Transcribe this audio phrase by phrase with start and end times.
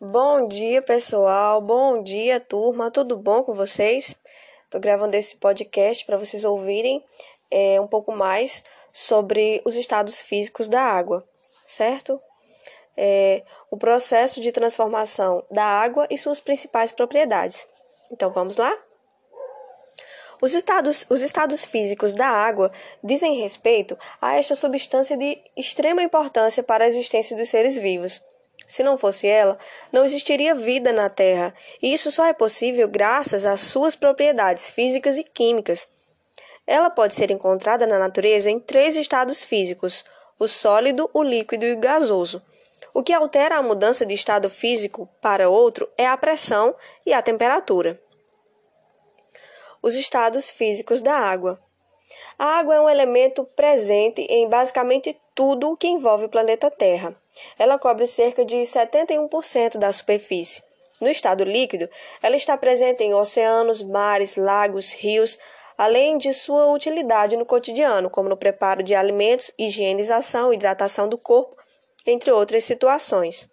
[0.00, 1.60] Bom dia, pessoal.
[1.60, 2.88] Bom dia, turma.
[2.88, 4.14] Tudo bom com vocês?
[4.62, 7.04] Estou gravando esse podcast para vocês ouvirem
[7.50, 11.28] é, um pouco mais sobre os estados físicos da água,
[11.66, 12.22] certo?
[12.96, 13.42] É,
[13.72, 17.66] o processo de transformação da água e suas principais propriedades.
[18.08, 18.72] Então, vamos lá?
[20.40, 22.70] Os estados, os estados físicos da água
[23.02, 28.22] dizem respeito a esta substância de extrema importância para a existência dos seres vivos.
[28.68, 29.58] Se não fosse ela,
[29.90, 35.18] não existiria vida na Terra, e isso só é possível graças às suas propriedades físicas
[35.18, 35.88] e químicas.
[36.66, 40.04] Ela pode ser encontrada na natureza em três estados físicos:
[40.38, 42.40] o sólido, o líquido e o gasoso.
[42.94, 47.22] O que altera a mudança de estado físico para outro é a pressão e a
[47.22, 48.00] temperatura
[49.82, 51.60] os estados físicos da água.
[52.38, 57.16] A água é um elemento presente em basicamente tudo o que envolve o planeta Terra.
[57.58, 60.62] Ela cobre cerca de 71% da superfície.
[61.00, 61.88] No estado líquido,
[62.22, 65.36] ela está presente em oceanos, mares, lagos, rios,
[65.76, 71.56] além de sua utilidade no cotidiano, como no preparo de alimentos, higienização, hidratação do corpo,
[72.06, 73.48] entre outras situações.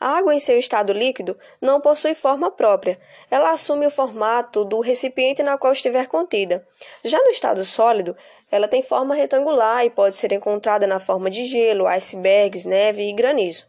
[0.00, 2.98] A água em seu estado líquido não possui forma própria.
[3.30, 6.66] Ela assume o formato do recipiente na qual estiver contida.
[7.04, 8.16] Já no estado sólido,
[8.50, 13.12] ela tem forma retangular e pode ser encontrada na forma de gelo, icebergs, neve e
[13.12, 13.66] granizo.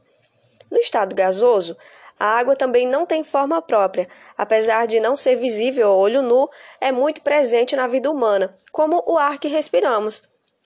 [0.72, 1.76] No estado gasoso,
[2.20, 4.08] a água também não tem forma própria,
[4.38, 6.50] apesar de não ser visível ao olho nu,
[6.82, 10.22] é muito presente na vida humana, como o ar que respiramos.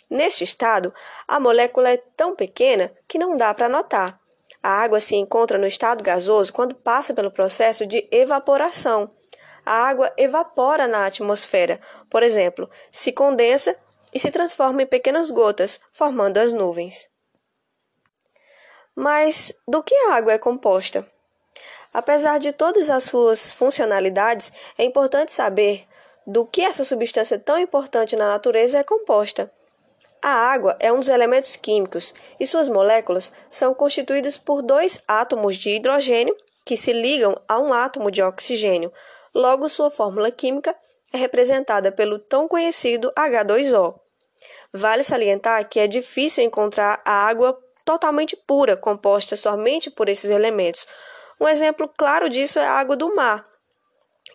[0.10, 0.94] Neste estado,
[1.28, 4.20] a molécula é tão pequena que não dá para notar.
[4.62, 9.12] A água se encontra no estado gasoso quando passa pelo processo de evaporação.
[9.66, 13.76] A água evapora na atmosfera, por exemplo, se condensa
[14.14, 17.10] e se transforma em pequenas gotas, formando as nuvens.
[18.96, 21.08] Mas do que a água é composta?
[21.94, 25.88] Apesar de todas as suas funcionalidades, é importante saber
[26.26, 29.52] do que essa substância tão importante na natureza é composta.
[30.24, 35.58] A água é um dos elementos químicos e suas moléculas são constituídas por dois átomos
[35.58, 38.90] de hidrogênio que se ligam a um átomo de oxigênio.
[39.36, 40.74] Logo, sua fórmula química
[41.12, 44.00] é representada pelo tão conhecido H2O.
[44.72, 50.88] Vale salientar que é difícil encontrar a água totalmente pura, composta somente por esses elementos.
[51.38, 53.46] Um exemplo claro disso é a água do mar,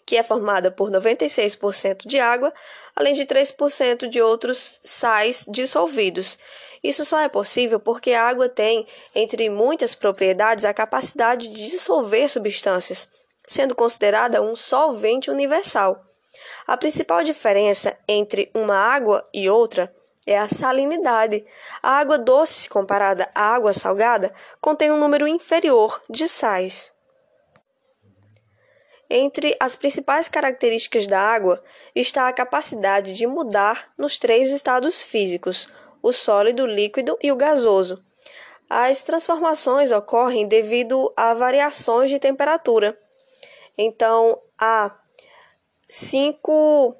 [0.04, 2.53] que é formada por 96% de água,
[2.97, 6.38] além de 3% de outros sais dissolvidos.
[6.82, 12.28] Isso só é possível porque a água tem, entre muitas propriedades, a capacidade de dissolver
[12.28, 13.09] substâncias,
[13.47, 16.04] sendo considerada um solvente universal.
[16.66, 19.94] A principal diferença entre uma água e outra
[20.27, 21.44] é a salinidade.
[21.82, 26.93] A água doce, comparada à água salgada, contém um número inferior de sais.
[29.11, 31.63] Entre as principais características da água
[31.95, 35.67] está a capacidade de mudar nos três estados físicos,
[36.03, 38.05] o sólido, o líquido e o gasoso.
[38.69, 42.99] As transformações ocorrem devido a variações de temperatura.
[43.79, 44.95] Então, há
[45.89, 46.95] cinco,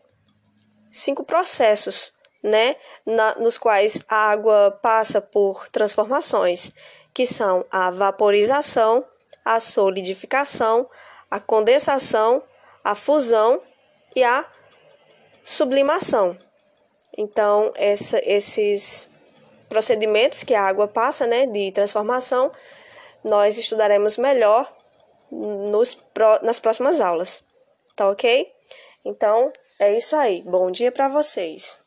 [0.91, 6.73] cinco processos né, na, nos quais a água passa por transformações,
[7.13, 9.05] que são a vaporização,
[9.45, 10.89] a solidificação,
[11.31, 12.43] a condensação,
[12.83, 13.63] a fusão
[14.15, 14.45] e a
[15.43, 16.37] sublimação.
[17.17, 19.09] Então, essa, esses
[19.69, 22.53] procedimentos que a água passa, né, de transformação,
[23.25, 24.73] nós estudaremos melhor
[25.31, 26.03] nos,
[26.43, 27.43] nas próximas aulas.
[27.97, 28.51] Tá ok?
[29.05, 30.43] Então, é isso aí.
[30.43, 31.79] Bom dia para vocês.